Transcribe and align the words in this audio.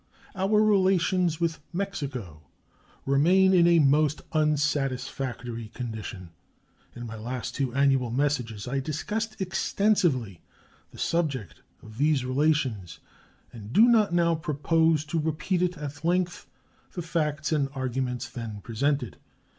Our 0.33 0.59
relations 0.63 1.39
with 1.39 1.59
Mexico 1.71 2.41
remain 3.05 3.53
in 3.53 3.67
a 3.67 3.77
most 3.77 4.23
unsatisfactory 4.31 5.67
condition. 5.75 6.31
In 6.95 7.05
my 7.05 7.15
last 7.15 7.53
two 7.53 7.71
annual 7.75 8.09
messages 8.09 8.67
I 8.67 8.79
discussed 8.79 9.39
extensively 9.39 10.41
the 10.89 10.97
subject 10.97 11.61
of 11.83 11.99
these 11.99 12.25
relations, 12.25 12.97
and 13.53 13.71
do 13.71 13.83
not 13.87 14.11
now 14.11 14.33
propose 14.33 15.05
to 15.05 15.19
repeat 15.19 15.61
at 15.77 16.03
length 16.03 16.47
the 16.93 17.03
facts 17.03 17.51
and 17.51 17.69
arguments 17.75 18.27
then 18.27 18.61
presented. 18.61 19.17